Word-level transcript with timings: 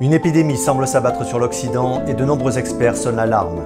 Une 0.00 0.12
épidémie 0.12 0.56
semble 0.56 0.86
s'abattre 0.86 1.26
sur 1.26 1.40
l'Occident 1.40 2.02
et 2.06 2.14
de 2.14 2.24
nombreux 2.24 2.56
experts 2.56 2.96
sonnent 2.96 3.16
l'alarme. 3.16 3.62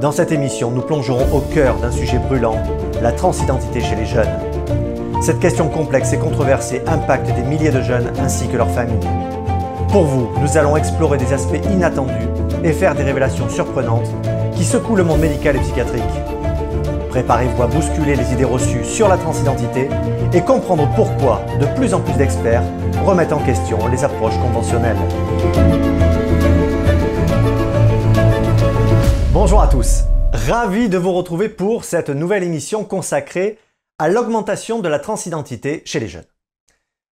Dans 0.00 0.10
cette 0.10 0.32
émission, 0.32 0.70
nous 0.70 0.80
plongerons 0.80 1.26
au 1.36 1.40
cœur 1.40 1.76
d'un 1.76 1.90
sujet 1.90 2.18
brûlant, 2.18 2.56
la 3.02 3.12
transidentité 3.12 3.82
chez 3.82 3.94
les 3.94 4.06
jeunes. 4.06 4.40
Cette 5.20 5.38
question 5.38 5.68
complexe 5.68 6.14
et 6.14 6.18
controversée 6.18 6.80
impacte 6.86 7.26
des 7.26 7.42
milliers 7.42 7.72
de 7.72 7.82
jeunes 7.82 8.10
ainsi 8.18 8.48
que 8.48 8.56
leurs 8.56 8.70
familles. 8.70 9.06
Pour 9.90 10.04
vous, 10.04 10.30
nous 10.40 10.56
allons 10.56 10.78
explorer 10.78 11.18
des 11.18 11.34
aspects 11.34 11.62
inattendus 11.70 12.30
et 12.64 12.72
faire 12.72 12.94
des 12.94 13.02
révélations 13.02 13.50
surprenantes 13.50 14.10
qui 14.54 14.64
secouent 14.64 14.96
le 14.96 15.04
monde 15.04 15.20
médical 15.20 15.56
et 15.56 15.60
psychiatrique. 15.60 16.02
Préparez-vous 17.10 17.62
à 17.62 17.66
bousculer 17.66 18.16
les 18.16 18.32
idées 18.32 18.44
reçues 18.44 18.84
sur 18.84 19.08
la 19.08 19.18
transidentité 19.18 19.90
et 20.32 20.40
comprendre 20.40 20.88
pourquoi 20.96 21.42
de 21.60 21.66
plus 21.76 21.92
en 21.92 22.00
plus 22.00 22.14
d'experts 22.14 22.62
remettent 23.06 23.32
en 23.32 23.38
question 23.38 23.78
les 23.88 24.04
approches 24.04 24.38
conventionnelles. 24.38 24.96
Bonjour 29.38 29.60
à 29.60 29.68
tous, 29.68 30.04
ravi 30.32 30.88
de 30.88 30.96
vous 30.96 31.12
retrouver 31.12 31.50
pour 31.50 31.84
cette 31.84 32.08
nouvelle 32.08 32.42
émission 32.42 32.86
consacrée 32.86 33.58
à 33.98 34.08
l'augmentation 34.08 34.80
de 34.80 34.88
la 34.88 34.98
transidentité 34.98 35.82
chez 35.84 36.00
les 36.00 36.08
jeunes. 36.08 36.24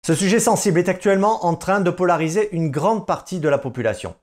Ce 0.06 0.14
sujet 0.14 0.38
sensible 0.38 0.78
est 0.78 0.88
actuellement 0.88 1.44
en 1.44 1.56
train 1.56 1.80
de 1.80 1.90
polariser 1.90 2.48
une 2.54 2.70
grande 2.70 3.08
partie 3.08 3.40
de 3.40 3.48
la 3.48 3.58
population. 3.58 4.14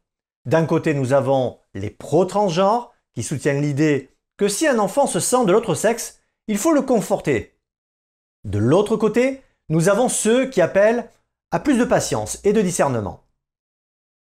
D'un 0.46 0.66
côté, 0.66 0.94
nous 0.94 1.12
avons 1.12 1.60
les 1.74 1.90
pro-transgenres 1.90 2.94
qui 3.14 3.22
soutiennent 3.22 3.62
l'idée 3.62 4.16
que 4.38 4.48
si 4.48 4.66
un 4.66 4.80
enfant 4.80 5.06
se 5.06 5.20
sent 5.20 5.44
de 5.46 5.52
l'autre 5.52 5.76
sexe, 5.76 6.22
il 6.48 6.58
faut 6.58 6.72
le 6.72 6.84
conforter. 6.84 7.60
De 8.46 8.60
l'autre 8.60 8.96
côté, 8.96 9.42
nous 9.68 9.90
avons 9.90 10.08
ceux 10.08 10.46
qui 10.46 10.62
appellent 10.62 11.10
à 11.52 11.60
plus 11.60 11.78
de 11.78 11.84
patience 11.84 12.40
et 12.46 12.54
de 12.54 12.62
discernement. 12.62 13.26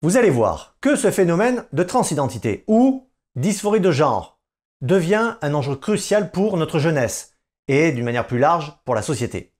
Vous 0.03 0.17
allez 0.17 0.31
voir 0.31 0.77
que 0.81 0.95
ce 0.95 1.11
phénomène 1.11 1.65
de 1.73 1.83
transidentité 1.83 2.63
ou 2.69 3.03
dysphorie 3.37 3.81
de 3.81 3.93
genre 3.93 4.41
devient 4.81 5.37
un 5.43 5.55
enjeu 5.55 5.77
crucial 5.77 6.31
pour 6.31 6.57
notre 6.57 6.79
jeunesse 6.79 7.35
et 7.69 7.93
d'une 7.93 8.05
manière 8.05 8.27
plus 8.27 8.39
large 8.39 8.77
pour 8.85 8.95
la 8.95 9.03
société. 9.03 9.55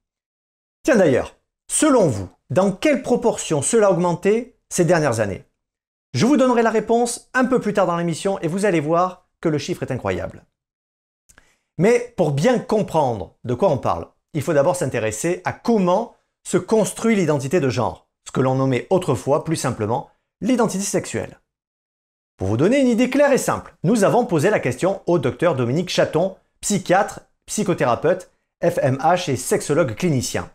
Tiens 0.83 0.97
d'ailleurs, 0.97 1.37
selon 1.69 2.09
vous, 2.09 2.29
dans 2.51 2.73
quelle 2.73 3.03
proportion 3.03 3.63
cela 3.63 3.89
a 3.89 3.91
augmenté 3.91 4.59
ces 4.69 4.85
dernières 4.85 5.21
années? 5.21 5.45
Je 6.15 6.27
vous 6.27 6.37
donnerai 6.37 6.63
la 6.63 6.71
réponse 6.71 7.29
un 7.35 7.45
peu 7.45 7.61
plus 7.61 7.75
tard 7.75 7.87
dans 7.87 7.97
l'émission 7.97 8.39
et 8.41 8.49
vous 8.49 8.65
allez 8.65 8.81
voir 8.81 9.29
que 9.41 9.49
le 9.49 9.59
chiffre 9.59 9.83
est 9.83 9.93
incroyable. 9.93 10.47
Mais 11.79 12.15
pour 12.17 12.31
bien 12.31 12.59
comprendre 12.59 13.37
de 13.45 13.55
quoi 13.55 13.71
on 13.71 13.79
parle, 13.79 14.09
il 14.33 14.43
faut 14.43 14.55
d'abord 14.55 14.77
s'intéresser 14.77 15.43
à 15.45 15.53
comment 15.53 16.17
se 16.47 16.57
construit 16.57 17.17
l'identité 17.17 17.61
de 17.61 17.69
genre, 17.69 18.09
ce 18.27 18.33
que 18.33 18.41
l'on 18.41 18.55
nommait 18.55 18.87
autrefois 18.91 19.45
plus 19.45 19.57
simplement 19.57 20.09
l'identité 20.41 20.85
sexuelle. 20.85 21.41
Pour 22.37 22.49
vous 22.49 22.59
donner 22.59 22.81
une 22.81 22.89
idée 22.89 23.09
claire 23.09 23.33
et 23.33 23.39
simple, 23.39 23.75
nous 23.83 24.05
avons 24.05 24.27
posé 24.27 24.51
la 24.51 24.61
question 24.61 25.01
au 25.07 25.19
docteur 25.19 25.55
Dominique 25.55 25.89
Chaton, 25.89 26.37
psychiatre, 26.61 27.21
psychothérapeute, 27.47 28.31
FMH 28.61 29.29
et 29.31 29.37
sexologue 29.37 29.95
clinicien. 29.95 30.51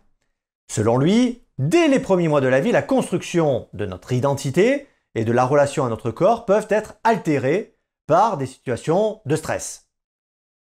Selon 0.72 1.00
lui, 1.00 1.42
dès 1.58 1.88
les 1.88 2.00
premiers 2.00 2.28
mois 2.28 2.40
de 2.40 2.48
la 2.48 2.60
vie, 2.60 2.72
la 2.72 2.84
construction 2.84 3.68
de 3.74 3.88
notre 3.88 4.12
identité 4.12 4.88
et 5.16 5.26
de 5.26 5.32
la 5.32 5.44
relation 5.44 5.84
à 5.84 5.90
notre 5.90 6.12
corps 6.12 6.46
peuvent 6.46 6.68
être 6.70 6.94
altérées 7.04 7.76
par 8.06 8.38
des 8.38 8.46
situations 8.46 9.20
de 9.26 9.36
stress. 9.36 9.88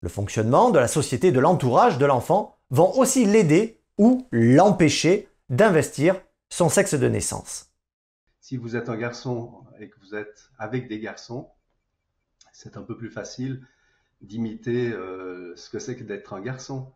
Le 0.01 0.09
fonctionnement 0.09 0.71
de 0.71 0.81
la 0.81 0.89
société 0.89 1.31
de 1.31 1.39
l'entourage 1.39 1.97
de 1.97 2.07
l'enfant 2.07 2.59
vont 2.71 2.93
aussi 2.99 3.25
l'aider 3.25 3.81
ou 3.99 4.27
l'empêcher 4.33 5.29
d'investir 5.49 6.21
son 6.49 6.69
sexe 6.69 6.95
de 6.95 7.09
naissance. 7.09 7.71
Si 8.45 8.59
vous 8.59 8.77
êtes 8.77 8.91
un 8.91 8.97
garçon 8.99 9.65
et 9.79 9.89
que 9.89 9.99
vous 10.01 10.15
êtes 10.15 10.51
avec 10.59 10.87
des 10.87 11.01
garçons, 11.01 11.49
c'est 12.53 12.77
un 12.77 12.83
peu 12.83 12.95
plus 12.95 13.09
facile 13.09 13.67
d'imiter 14.21 14.93
euh, 14.93 15.57
ce 15.57 15.71
que 15.71 15.79
c'est 15.79 15.97
que 15.97 16.05
d'être 16.05 16.35
un 16.35 16.43
garçon, 16.43 16.93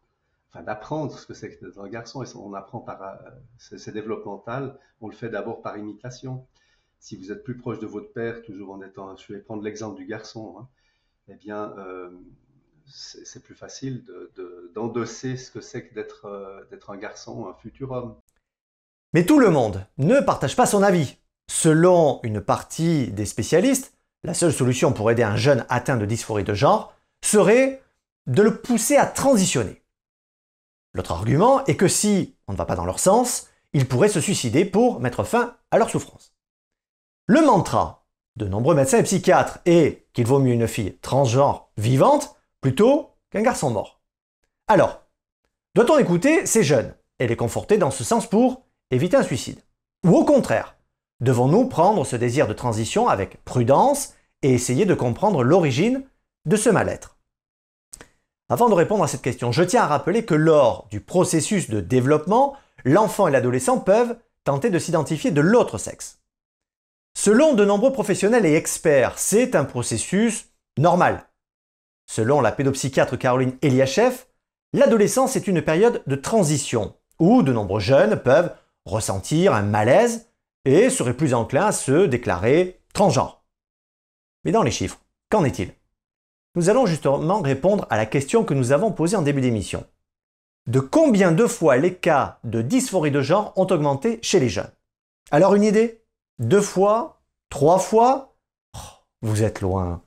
enfin 0.50 0.62
d'apprendre 0.62 1.18
ce 1.18 1.24
que 1.24 1.32
c'est 1.32 1.56
que 1.56 1.64
d'être 1.64 1.80
un 1.80 1.88
garçon. 1.88 2.22
Et 2.22 2.26
on 2.36 2.52
apprend 2.52 2.80
par, 2.80 3.00
euh, 3.00 3.30
c'est 3.56 3.92
développemental, 3.92 4.78
on 5.00 5.08
le 5.08 5.14
fait 5.14 5.30
d'abord 5.30 5.62
par 5.62 5.78
imitation. 5.78 6.46
Si 6.98 7.16
vous 7.16 7.32
êtes 7.32 7.42
plus 7.44 7.56
proche 7.56 7.78
de 7.78 7.86
votre 7.86 8.12
père, 8.12 8.42
toujours 8.42 8.72
en 8.72 8.82
étant, 8.82 9.16
je 9.16 9.32
vais 9.32 9.40
prendre 9.40 9.62
l'exemple 9.62 9.96
du 9.96 10.04
garçon, 10.04 10.54
hein, 10.58 10.68
eh 11.28 11.34
bien, 11.34 11.72
euh, 11.78 12.10
c'est 12.84 13.42
plus 13.42 13.54
facile 13.54 14.04
d'endosser 14.74 15.38
ce 15.38 15.50
que 15.50 15.62
c'est 15.62 15.88
que 15.88 15.94
d'être 15.94 16.90
un 16.90 16.96
garçon, 16.98 17.48
un 17.48 17.54
futur 17.54 17.92
homme. 17.92 18.20
Mais 19.14 19.24
tout 19.24 19.40
le 19.40 19.48
monde 19.48 19.86
ne 19.96 20.20
partage 20.20 20.54
pas 20.54 20.66
son 20.66 20.82
avis. 20.82 21.16
Selon 21.60 22.20
une 22.22 22.40
partie 22.40 23.08
des 23.08 23.26
spécialistes, 23.26 23.92
la 24.22 24.32
seule 24.32 24.52
solution 24.52 24.92
pour 24.92 25.10
aider 25.10 25.24
un 25.24 25.34
jeune 25.34 25.66
atteint 25.68 25.96
de 25.96 26.06
dysphorie 26.06 26.44
de 26.44 26.54
genre 26.54 26.94
serait 27.20 27.82
de 28.28 28.42
le 28.42 28.60
pousser 28.60 28.96
à 28.96 29.06
transitionner. 29.06 29.82
L'autre 30.94 31.10
argument 31.10 31.64
est 31.64 31.74
que 31.74 31.88
si 31.88 32.36
on 32.46 32.52
ne 32.52 32.56
va 32.56 32.64
pas 32.64 32.76
dans 32.76 32.84
leur 32.84 33.00
sens, 33.00 33.48
ils 33.72 33.88
pourraient 33.88 34.08
se 34.08 34.20
suicider 34.20 34.64
pour 34.64 35.00
mettre 35.00 35.24
fin 35.24 35.56
à 35.72 35.78
leur 35.78 35.90
souffrance. 35.90 36.32
Le 37.26 37.40
mantra 37.40 38.06
de 38.36 38.46
nombreux 38.46 38.76
médecins 38.76 38.98
et 38.98 39.02
psychiatres 39.02 39.58
est 39.64 40.06
qu'il 40.12 40.28
vaut 40.28 40.38
mieux 40.38 40.52
une 40.52 40.68
fille 40.68 40.96
transgenre 40.98 41.72
vivante 41.76 42.36
plutôt 42.60 43.16
qu'un 43.30 43.42
garçon 43.42 43.70
mort. 43.70 44.00
Alors, 44.68 45.02
doit-on 45.74 45.98
écouter 45.98 46.46
ces 46.46 46.62
jeunes 46.62 46.94
et 47.18 47.26
les 47.26 47.34
conforter 47.34 47.78
dans 47.78 47.90
ce 47.90 48.04
sens 48.04 48.30
pour 48.30 48.64
éviter 48.92 49.16
un 49.16 49.24
suicide? 49.24 49.60
Ou 50.06 50.14
au 50.14 50.24
contraire, 50.24 50.77
devons-nous 51.20 51.66
prendre 51.68 52.04
ce 52.04 52.16
désir 52.16 52.46
de 52.46 52.52
transition 52.52 53.08
avec 53.08 53.44
prudence 53.44 54.14
et 54.42 54.52
essayer 54.52 54.84
de 54.84 54.94
comprendre 54.94 55.42
l'origine 55.42 56.04
de 56.46 56.56
ce 56.56 56.70
mal-être? 56.70 57.16
Avant 58.48 58.68
de 58.68 58.74
répondre 58.74 59.04
à 59.04 59.08
cette 59.08 59.22
question, 59.22 59.52
je 59.52 59.62
tiens 59.62 59.82
à 59.82 59.86
rappeler 59.86 60.24
que 60.24 60.34
lors 60.34 60.86
du 60.90 61.00
processus 61.00 61.68
de 61.68 61.80
développement, 61.80 62.56
l'enfant 62.84 63.28
et 63.28 63.30
l'adolescent 63.30 63.78
peuvent 63.78 64.16
tenter 64.44 64.70
de 64.70 64.78
s'identifier 64.78 65.30
de 65.30 65.40
l'autre 65.40 65.76
sexe. 65.76 66.20
Selon 67.14 67.54
de 67.54 67.64
nombreux 67.64 67.92
professionnels 67.92 68.46
et 68.46 68.54
experts, 68.54 69.18
c'est 69.18 69.54
un 69.54 69.64
processus 69.64 70.48
normal, 70.78 71.28
Selon 72.08 72.40
la 72.40 72.52
pédopsychiatre 72.52 73.18
Caroline 73.18 73.56
Eliachev, 73.60 74.24
l'adolescence 74.72 75.36
est 75.36 75.46
une 75.46 75.60
période 75.60 76.02
de 76.06 76.16
transition 76.16 76.94
où 77.18 77.42
de 77.42 77.52
nombreux 77.52 77.80
jeunes 77.80 78.16
peuvent 78.16 78.54
ressentir 78.86 79.52
un 79.52 79.62
malaise 79.62 80.27
et 80.64 80.90
seraient 80.90 81.16
plus 81.16 81.34
enclins 81.34 81.66
à 81.66 81.72
se 81.72 82.06
déclarer 82.06 82.80
transgenres. 82.92 83.44
Mais 84.44 84.52
dans 84.52 84.62
les 84.62 84.70
chiffres, 84.70 85.00
qu'en 85.30 85.44
est-il? 85.44 85.72
Nous 86.54 86.70
allons 86.70 86.86
justement 86.86 87.40
répondre 87.40 87.86
à 87.90 87.96
la 87.96 88.06
question 88.06 88.44
que 88.44 88.54
nous 88.54 88.72
avons 88.72 88.92
posée 88.92 89.16
en 89.16 89.22
début 89.22 89.40
d'émission. 89.40 89.86
De 90.66 90.80
combien 90.80 91.32
de 91.32 91.46
fois 91.46 91.76
les 91.76 91.94
cas 91.94 92.40
de 92.44 92.62
dysphorie 92.62 93.10
de 93.10 93.22
genre 93.22 93.52
ont 93.56 93.66
augmenté 93.66 94.18
chez 94.22 94.40
les 94.40 94.48
jeunes? 94.48 94.70
Alors 95.30 95.54
une 95.54 95.62
idée? 95.62 96.02
Deux 96.38 96.60
fois? 96.60 97.22
Trois 97.50 97.78
fois? 97.78 98.36
Oh, 98.74 98.78
Vous 99.22 99.42
êtes 99.42 99.60
loin. 99.60 100.02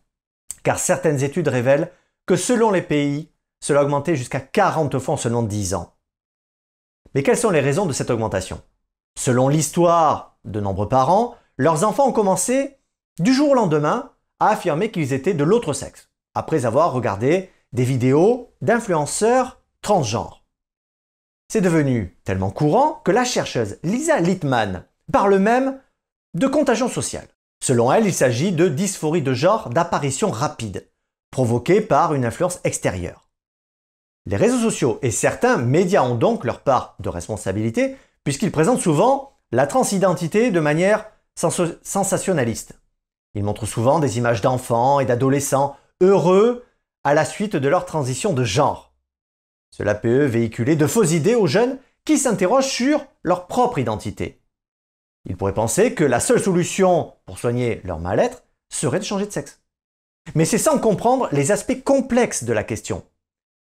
Car 0.64 0.78
certaines 0.78 1.24
études 1.24 1.48
révèlent 1.48 1.92
que 2.26 2.36
selon 2.36 2.72
les 2.72 2.82
pays, 2.82 3.32
cela 3.60 3.80
a 3.80 3.84
augmenté 3.84 4.16
jusqu'à 4.16 4.40
40 4.40 5.00
fois 5.00 5.16
en 5.16 5.18
seulement 5.18 5.44
10 5.44 5.74
ans. 5.74 5.96
Mais 7.14 7.24
quelles 7.24 7.38
sont 7.38 7.50
les 7.50 7.60
raisons 7.60 7.86
de 7.86 7.94
cette 7.94 8.10
augmentation? 8.10 8.62
Selon 9.18 9.50
l'histoire 9.50 10.31
de 10.46 10.60
nombreux 10.60 10.90
parents, 10.90 11.36
leurs 11.58 11.84
enfants 11.84 12.08
ont 12.08 12.14
commencé 12.14 12.78
du 13.20 13.34
jour 13.34 13.52
au 13.52 13.54
lendemain 13.54 14.12
à 14.40 14.50
affirmer 14.50 14.92
qu'ils 14.92 15.14
étaient 15.14 15.34
de 15.34 15.44
l'autre 15.44 15.74
sexe, 15.74 16.10
après 16.34 16.66
avoir 16.66 16.94
regardé 16.94 17.50
des 17.74 17.84
vidéos 17.84 18.52
d'influenceurs 18.62 19.62
transgenres. 19.82 20.44
C'est 21.52 21.62
devenu 21.62 22.18
tellement 22.24 22.50
courant 22.50 23.02
que 23.04 23.12
la 23.12 23.26
chercheuse 23.26 23.78
Lisa 23.84 24.20
Littman 24.20 24.86
parle 25.12 25.38
même 25.38 25.80
de 26.34 26.48
contagion 26.48 26.88
sociale. 26.88 27.28
Selon 27.62 27.92
elle, 27.92 28.06
il 28.06 28.14
s'agit 28.14 28.52
de 28.52 28.68
dysphorie 28.68 29.22
de 29.22 29.34
genre 29.34 29.70
d'apparition 29.70 30.32
rapide, 30.32 30.90
provoquée 31.30 31.82
par 31.82 32.14
une 32.14 32.26
influence 32.26 32.60
extérieure. 32.64 33.30
Les 34.26 34.38
réseaux 34.38 34.60
sociaux 34.60 35.00
et 35.02 35.12
certains 35.12 35.58
médias 35.58 36.04
ont 36.04 36.16
donc 36.16 36.46
leur 36.46 36.62
part 36.62 36.96
de 37.00 37.10
responsabilité, 37.10 37.98
puisqu'ils 38.24 38.52
présentent 38.52 38.82
souvent 38.82 39.38
la 39.52 39.68
transidentité 39.68 40.52
de 40.52 40.60
manière 40.60 41.12
sensationnaliste. 41.36 42.80
Ils 43.34 43.44
montrent 43.44 43.66
souvent 43.66 44.00
des 44.00 44.18
images 44.18 44.42
d'enfants 44.42 45.00
et 45.00 45.06
d'adolescents 45.06 45.78
heureux 46.02 46.66
à 47.04 47.14
la 47.14 47.26
suite 47.26 47.56
de 47.56 47.68
leur 47.68 47.86
transition 47.86 48.34
de 48.34 48.44
genre. 48.44 48.94
Cela 49.72 49.96
peut 49.96 50.26
véhiculer 50.26 50.76
de 50.76 50.88
fausses 50.88 51.12
idées 51.12 51.36
aux 51.36 51.48
jeunes 51.48 51.78
qui 52.06 52.18
s'interrogent 52.18 52.68
sur 52.68 53.06
leur 53.24 53.48
propre 53.48 53.80
identité. 53.80 54.42
Ils 55.26 55.38
pourraient 55.38 55.54
penser 55.54 55.94
que 55.94 56.04
la 56.04 56.20
seule 56.20 56.42
solution 56.42 57.14
pour 57.26 57.38
soigner 57.38 57.82
leur 57.84 58.00
mal-être 58.00 58.44
serait 58.70 59.00
de 59.00 59.06
changer 59.06 59.28
de 59.28 59.32
sexe. 59.32 59.62
Mais 60.36 60.46
c'est 60.46 60.58
sans 60.58 60.80
comprendre 60.80 61.30
les 61.32 61.52
aspects 61.52 61.84
complexes 61.84 62.44
de 62.44 62.54
la 62.54 62.64
question. 62.64 63.04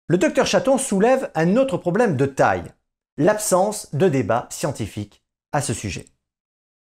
Le 0.07 0.18
docteur 0.18 0.45
Chaton 0.45 0.78
soulève 0.78 1.31
un 1.36 1.56
autre 1.56 1.78
problème 1.78 2.18
de 2.18 2.25
taille, 2.25 2.72
l'absence 3.18 3.94
de 3.94 4.10
débat 4.10 4.48
scientifique 4.50 5.20
à 5.51 5.62
ce 5.62 5.74
sujet. 5.74 6.06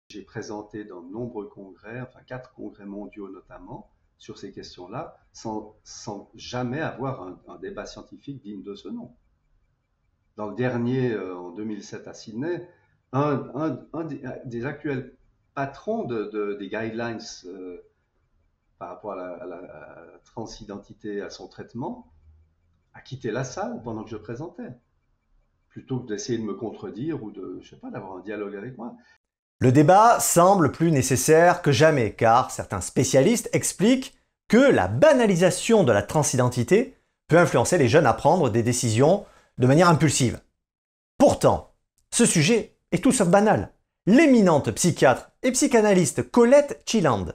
J'ai 0.10 0.24
présenté 0.24 0.86
dans 0.86 1.02
de 1.02 1.12
nombreux 1.12 1.48
congrès, 1.48 2.02
enfin 2.02 2.22
quatre 2.26 2.54
congrès 2.54 2.86
mondiaux 2.86 3.30
notamment, 3.30 3.92
sur 4.18 4.38
ces 4.38 4.52
questions-là, 4.52 5.18
sans, 5.32 5.80
jamais 6.36 6.82
avoir 6.82 7.40
un, 7.48 7.58
débat 7.58 7.86
scientifique 7.86 8.42
digne 8.42 8.64
de 8.64 8.76
ce 8.76 8.90
nom. 8.90 9.16
Dans 10.36 10.50
le 10.50 10.56
dernier, 10.56 11.12
euh, 11.12 11.38
en 11.38 11.52
2007 11.52 12.08
à 12.08 12.14
Sydney, 12.14 12.68
un, 13.14 14.04
des, 14.46 14.66
actuels 14.66 15.16
patrons 15.56 16.04
des 16.04 16.70
guidelines 16.70 17.20
euh, 17.46 17.82
par 18.78 18.90
rapport 18.90 19.14
à 19.14 19.46
la, 19.46 20.20
transidentité, 20.26 21.22
à 21.22 21.30
son 21.30 21.48
traitement, 21.48 22.12
a 22.94 23.02
quitté 23.02 23.32
la 23.32 23.44
salle 23.44 23.82
pendant 23.84 24.04
que 24.04 24.10
je 24.10 24.18
présentais, 24.18 24.70
plutôt 25.80 26.00
que 26.00 26.08
d'essayer 26.08 26.38
de 26.38 26.44
me 26.44 26.56
contredire 26.56 27.24
ou 27.24 27.32
de, 27.32 27.62
d'avoir 27.90 28.18
un 28.18 28.22
dialogue 28.22 28.56
avec 28.56 28.78
moi. 28.78 28.96
Le 29.60 29.72
débat 29.72 30.20
semble 30.20 30.74
plus 30.74 30.92
nécessaire 30.92 31.62
que 31.62 31.72
jamais, 31.72 32.14
car 32.14 32.52
certains 32.52 32.82
spécialistes 32.82 33.50
expliquent 33.54 34.14
que 34.50 34.58
la 34.58 34.90
banalisation 34.90 35.86
de 35.86 35.94
la 35.94 36.02
transidentité 36.02 36.98
peut 37.30 37.38
influencer 37.38 37.78
les 37.78 37.88
jeunes 37.88 38.06
à 38.06 38.14
prendre 38.14 38.50
des 38.50 38.62
décisions 38.62 39.26
de 39.58 39.68
manière 39.68 39.88
impulsive. 39.88 40.42
Pourtant, 41.18 41.74
ce 42.12 42.26
sujet 42.26 42.76
est 42.92 43.02
tout 43.02 43.14
sauf 43.14 43.30
banal. 43.30 43.72
L'éminente 44.06 44.72
psychiatre 44.72 45.32
et 45.44 45.52
psychanalyste 45.54 46.30
Colette 46.30 46.82
Chiland 46.86 47.28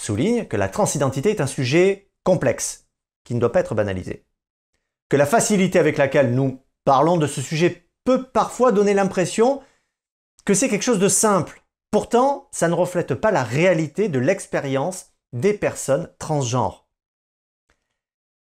souligne 0.00 0.46
que 0.46 0.56
la 0.56 0.68
transidentité 0.68 1.30
est 1.30 1.40
un 1.40 1.46
sujet 1.46 2.10
complexe, 2.24 2.88
qui 3.22 3.34
ne 3.34 3.40
doit 3.40 3.52
pas 3.52 3.60
être 3.60 3.76
banalisé. 3.76 4.24
Que 5.08 5.16
la 5.16 5.26
facilité 5.26 5.78
avec 5.78 5.96
laquelle 5.96 6.34
nous 6.34 6.60
parlons 6.88 7.18
de 7.18 7.26
ce 7.26 7.42
sujet 7.42 7.86
peut 8.04 8.22
parfois 8.22 8.72
donner 8.72 8.94
l'impression 8.94 9.62
que 10.46 10.54
c'est 10.54 10.70
quelque 10.70 10.80
chose 10.80 10.98
de 10.98 11.08
simple. 11.08 11.62
Pourtant, 11.90 12.48
ça 12.50 12.66
ne 12.66 12.72
reflète 12.72 13.14
pas 13.14 13.30
la 13.30 13.44
réalité 13.44 14.08
de 14.08 14.18
l'expérience 14.18 15.12
des 15.34 15.52
personnes 15.52 16.10
transgenres. 16.18 16.88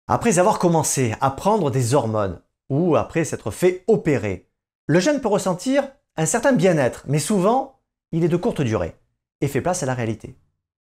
Après 0.07 0.37
avoir 0.37 0.59
commencé 0.59 1.15
à 1.21 1.31
prendre 1.31 1.71
des 1.71 1.95
hormones 1.95 2.39
ou 2.69 2.95
après 2.95 3.23
s'être 3.23 3.49
fait 3.49 3.83
opérer, 3.87 4.47
le 4.85 4.99
jeune 4.99 5.21
peut 5.21 5.27
ressentir 5.27 5.91
un 6.15 6.27
certain 6.27 6.53
bien-être, 6.53 7.05
mais 7.07 7.17
souvent, 7.17 7.81
il 8.11 8.23
est 8.23 8.29
de 8.29 8.37
courte 8.37 8.61
durée 8.61 8.93
et 9.41 9.47
fait 9.47 9.61
place 9.61 9.81
à 9.81 9.87
la 9.87 9.95
réalité. 9.95 10.35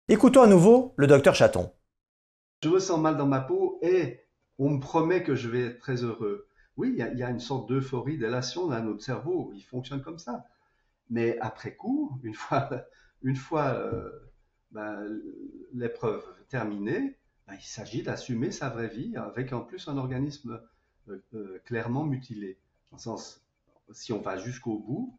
Écoutons 0.08 0.42
à 0.42 0.48
nouveau 0.48 0.94
le 0.96 1.06
docteur 1.06 1.36
Chaton. 1.36 1.70
Je 2.64 2.70
me 2.70 2.80
sens 2.80 2.98
mal 2.98 3.16
dans 3.16 3.26
ma 3.26 3.40
peau 3.40 3.78
et 3.82 4.18
on 4.58 4.70
me 4.70 4.80
promet 4.80 5.22
que 5.22 5.36
je 5.36 5.48
vais 5.48 5.66
être 5.66 5.78
très 5.78 6.02
heureux. 6.02 6.49
Oui, 6.76 6.94
il 6.96 7.18
y, 7.18 7.22
a 7.22 7.30
une 7.30 7.40
sorte 7.40 7.68
d'euphorie, 7.68 8.16
d'élation 8.16 8.68
dans 8.68 8.82
notre 8.82 9.02
cerveau. 9.02 9.52
Il 9.54 9.62
fonctionne 9.62 10.02
comme 10.02 10.18
ça. 10.18 10.46
Mais 11.10 11.38
après 11.40 11.74
coup, 11.74 12.18
une 13.22 13.36
fois, 13.36 13.74
euh, 13.74 14.10
ben, 14.70 15.20
l'épreuve 15.74 16.24
terminée, 16.48 17.18
ben, 17.46 17.54
il 17.54 17.64
s'agit 17.64 18.02
d'assumer 18.02 18.50
sa 18.50 18.70
vraie 18.70 18.88
vie 18.88 19.16
avec 19.16 19.52
en 19.52 19.60
plus 19.60 19.88
un 19.88 19.98
organisme 19.98 20.60
euh, 21.08 21.22
euh, 21.34 21.60
clairement 21.64 22.04
mutilé. 22.04 22.58
En 22.92 22.98
sens, 22.98 23.44
si 23.92 24.12
on 24.12 24.20
va 24.20 24.38
jusqu'au 24.38 24.78
bout, 24.78 25.16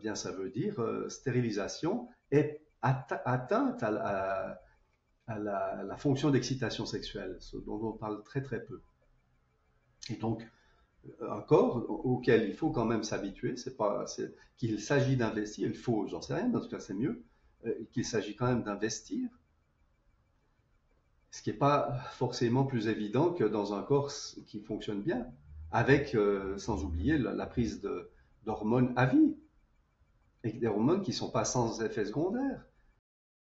bien 0.00 0.14
ça 0.14 0.30
veut 0.30 0.50
dire 0.50 0.80
stérilisation 1.08 2.08
et 2.30 2.60
atteinte 2.82 3.82
à, 3.82 4.60
la, 5.28 5.96
fonction 5.96 6.30
d'excitation 6.30 6.86
sexuelle, 6.86 7.36
ce 7.40 7.56
dont 7.56 7.80
on 7.82 7.92
parle 7.92 8.22
très 8.22 8.42
très 8.42 8.64
peu. 8.64 8.82
Et 10.10 10.16
donc, 10.16 10.46
un 11.20 11.40
corps 11.40 11.84
auquel 11.88 12.48
il 12.48 12.54
faut 12.54 12.70
quand 12.70 12.84
même 12.84 13.02
s'habituer, 13.02 13.56
c'est 13.56 13.76
pas 13.76 14.04
qu'il 14.56 14.80
s'agit 14.80 15.16
d'investir, 15.16 15.68
il 15.68 15.76
faut, 15.76 16.06
j'en 16.08 16.20
sais 16.20 16.34
rien, 16.34 16.52
en 16.54 16.60
tout 16.60 16.68
cas 16.68 16.80
c'est 16.80 16.94
mieux, 16.94 17.22
euh, 17.66 17.72
qu'il 17.92 18.04
s'agit 18.04 18.36
quand 18.36 18.46
même 18.46 18.62
d'investir, 18.62 19.28
ce 21.30 21.42
qui 21.42 21.50
n'est 21.50 21.56
pas 21.56 21.98
forcément 22.12 22.64
plus 22.64 22.88
évident 22.88 23.32
que 23.32 23.44
dans 23.44 23.74
un 23.74 23.82
corps 23.82 24.12
qui 24.46 24.60
fonctionne 24.60 25.02
bien, 25.02 25.26
avec, 25.72 26.14
euh, 26.14 26.56
sans 26.58 26.84
oublier, 26.84 27.18
la, 27.18 27.46
prise 27.46 27.82
d'hormones 28.44 28.92
à 28.96 29.06
vie, 29.06 29.36
et 30.44 30.52
des 30.52 30.66
hormones 30.66 31.02
qui 31.02 31.10
ne 31.10 31.16
sont 31.16 31.30
pas 31.30 31.44
sans 31.44 31.82
effet 31.82 32.04
secondaire. 32.04 32.64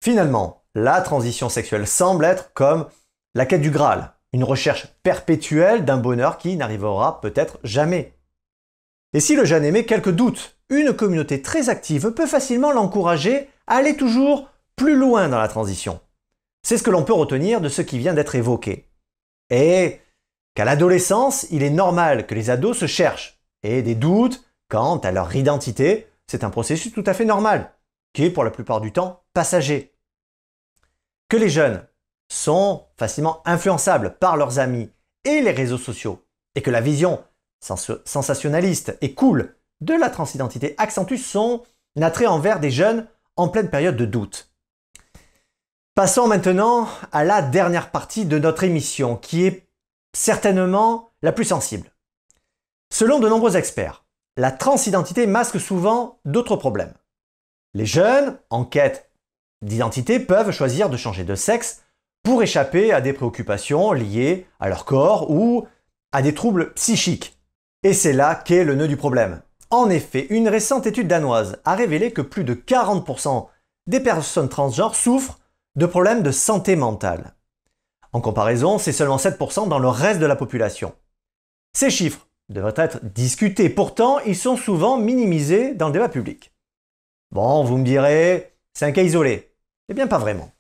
Finalement, 0.04 0.64
la 0.76 1.02
transition 1.02 1.48
sexuelle 1.48 1.88
semble 1.88 2.26
être 2.26 2.52
comme 2.54 2.88
la 3.34 3.46
quête 3.46 3.62
du 3.62 3.72
Graal, 3.72 4.14
une 4.34 4.44
recherche 4.44 4.88
perpétuelle 5.04 5.86
d'un 5.86 5.98
bonheur 5.98 6.38
qui 6.38 6.56
n'arrivera 6.56 7.22
peut-être 7.22 7.60
jamais. 7.64 8.14
Et 9.14 9.20
si 9.20 9.36
le 9.36 9.46
jeune 9.46 9.66
émet 9.66 9.86
quelques 9.86 10.12
doutes, 10.12 10.58
une 10.70 10.94
communauté 10.94 11.42
très 11.42 11.70
active 11.70 12.12
peut 12.12 12.28
facilement 12.28 12.72
l'encourager 12.72 13.50
à 13.68 13.76
aller 13.76 13.96
toujours 13.96 14.50
plus 14.76 14.96
loin 14.96 15.30
dans 15.30 15.40
la 15.40 15.48
transition. 15.48 16.00
C'est 16.64 16.78
ce 16.78 16.84
que 16.84 16.90
l'on 16.90 17.04
peut 17.04 17.14
retenir 17.14 17.62
de 17.62 17.70
ce 17.70 17.82
qui 17.82 17.98
vient 17.98 18.14
d'être 18.14 18.36
évoqué. 18.36 18.90
Et 19.50 20.02
qu'à 20.56 20.66
l'adolescence, 20.66 21.48
il 21.52 21.64
est 21.64 21.70
normal 21.70 22.28
que 22.28 22.36
les 22.36 22.50
ados 22.50 22.78
se 22.78 22.88
cherchent 22.88 23.40
et 23.64 23.82
des 23.82 23.96
doutes 23.96 24.44
quant 24.70 24.98
à 24.98 25.12
leur 25.12 25.34
identité, 25.36 26.08
c'est 26.28 26.44
un 26.44 26.50
processus 26.50 26.92
tout 26.92 27.04
à 27.06 27.14
fait 27.14 27.26
normal, 27.26 27.74
qui 28.14 28.26
est 28.26 28.30
pour 28.30 28.44
la 28.44 28.52
plupart 28.52 28.82
du 28.82 28.92
temps 28.92 29.24
passager. 29.34 29.94
Que 31.30 31.38
les 31.38 31.50
jeunes 31.50 31.86
sont 32.28 32.87
facilement 32.98 33.42
influençables 33.46 34.18
par 34.20 34.38
leurs 34.38 34.60
amis 34.60 34.90
et 35.24 35.42
les 35.42 35.52
réseaux 35.52 35.78
sociaux, 35.78 36.26
et 36.56 36.62
que 36.62 36.72
la 36.72 36.82
vision 36.82 37.24
sensationnaliste 37.60 38.98
et 39.02 39.14
cool 39.14 39.56
de 39.82 39.94
la 39.94 40.10
transidentité 40.10 40.76
accentue 40.78 41.18
son 41.18 41.64
attrait 42.02 42.26
envers 42.26 42.60
des 42.60 42.72
jeunes 42.72 43.08
en 43.36 43.50
pleine 43.50 43.70
période 43.70 43.98
de 43.98 44.06
doute. 44.06 44.52
Passons 45.96 46.28
maintenant 46.28 46.88
à 47.12 47.24
la 47.24 47.42
dernière 47.42 47.92
partie 47.92 48.26
de 48.26 48.38
notre 48.38 48.64
émission, 48.64 49.16
qui 49.16 49.46
est 49.46 49.68
certainement 50.14 51.12
la 51.22 51.32
plus 51.32 51.46
sensible. 51.46 51.92
Selon 52.92 53.20
de 53.20 53.28
nombreux 53.28 53.58
experts, 53.58 54.06
la 54.38 54.52
transidentité 54.52 55.26
masque 55.26 55.60
souvent 55.60 56.20
d'autres 56.26 56.56
problèmes. 56.56 56.94
Les 57.74 57.86
jeunes, 57.86 58.38
en 58.50 58.64
quête 58.64 59.12
d'identité, 59.64 60.20
peuvent 60.20 60.52
choisir 60.52 60.90
de 60.90 60.98
changer 60.98 61.24
de 61.24 61.36
sexe 61.36 61.84
pour 62.28 62.44
échapper 62.44 62.92
à 62.92 63.00
des 63.00 63.14
préoccupations 63.14 63.94
liées 63.94 64.48
à 64.60 64.68
leur 64.68 64.84
corps 64.84 65.32
ou 65.32 65.66
à 66.12 66.22
des 66.22 66.34
troubles 66.34 66.74
psychiques. 66.74 67.40
Et 67.84 67.94
c'est 67.94 68.12
là 68.12 68.36
qu'est 68.36 68.66
le 68.66 68.76
nœud 68.76 68.90
du 68.90 68.98
problème. 68.98 69.42
En 69.70 69.90
effet, 69.90 70.28
une 70.30 70.50
récente 70.50 70.86
étude 70.88 71.08
danoise 71.08 71.62
a 71.64 71.74
révélé 71.74 72.12
que 72.12 72.22
plus 72.22 72.44
de 72.44 72.54
40% 72.54 73.48
des 73.86 74.02
personnes 74.02 74.50
transgenres 74.50 74.96
souffrent 74.96 75.40
de 75.78 75.86
problèmes 75.86 76.22
de 76.22 76.32
santé 76.32 76.76
mentale. 76.76 77.34
En 78.12 78.20
comparaison, 78.20 78.78
c'est 78.78 78.92
seulement 78.92 79.16
7% 79.16 79.70
dans 79.70 79.80
le 79.80 79.88
reste 79.88 80.20
de 80.20 80.26
la 80.26 80.36
population. 80.36 80.94
Ces 81.72 81.90
chiffres 81.90 82.28
devraient 82.50 82.74
être 82.76 83.00
discutés, 83.06 83.70
pourtant 83.70 84.20
ils 84.20 84.36
sont 84.36 84.58
souvent 84.58 84.98
minimisés 84.98 85.76
dans 85.76 85.88
le 85.88 85.94
débat 85.94 86.10
public. 86.10 86.52
Bon, 87.32 87.64
vous 87.64 87.78
me 87.78 87.86
direz, 87.86 88.54
c'est 88.74 88.84
un 88.84 88.92
cas 88.92 89.04
isolé. 89.04 89.54
Eh 89.88 89.94
bien 89.94 90.08
pas 90.08 90.20
vraiment. 90.20 90.52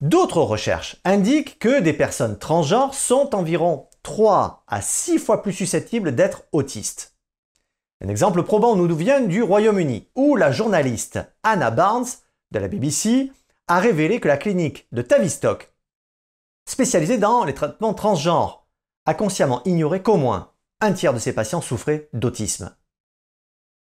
D'autres 0.00 0.42
recherches 0.42 0.96
indiquent 1.04 1.58
que 1.58 1.80
des 1.80 1.92
personnes 1.92 2.38
transgenres 2.38 2.94
sont 2.94 3.34
environ 3.34 3.88
3 4.02 4.64
à 4.66 4.82
6 4.82 5.18
fois 5.18 5.42
plus 5.42 5.52
susceptibles 5.52 6.14
d'être 6.14 6.44
autistes. 6.52 7.16
Un 8.04 8.08
exemple 8.08 8.42
probant 8.42 8.76
nous 8.76 8.94
vient 8.94 9.20
du 9.20 9.42
Royaume-Uni, 9.42 10.08
où 10.14 10.36
la 10.36 10.52
journaliste 10.52 11.20
Anna 11.42 11.70
Barnes 11.70 12.06
de 12.50 12.58
la 12.58 12.68
BBC 12.68 13.32
a 13.66 13.80
révélé 13.80 14.20
que 14.20 14.28
la 14.28 14.36
clinique 14.36 14.86
de 14.92 15.00
Tavistock, 15.00 15.72
spécialisée 16.68 17.18
dans 17.18 17.44
les 17.44 17.54
traitements 17.54 17.94
transgenres, 17.94 18.66
a 19.06 19.14
consciemment 19.14 19.62
ignoré 19.64 20.02
qu'au 20.02 20.16
moins 20.16 20.52
un 20.80 20.92
tiers 20.92 21.14
de 21.14 21.18
ses 21.18 21.32
patients 21.32 21.60
souffraient 21.60 22.08
d'autisme. 22.12 22.76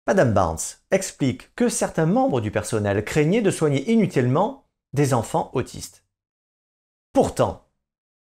Madame 0.08 0.34
Barnes 0.34 0.60
explique 0.92 1.54
que 1.56 1.68
certains 1.68 2.06
membres 2.06 2.40
du 2.40 2.52
personnel 2.52 3.04
craignaient 3.04 3.42
de 3.42 3.52
soigner 3.52 3.92
inutilement 3.92 4.65
des 4.96 5.14
enfants 5.14 5.52
autistes. 5.54 6.04
Pourtant, 7.14 7.68